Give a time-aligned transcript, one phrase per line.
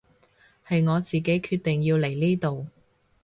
[0.65, 2.65] 係我自己決定要嚟呢度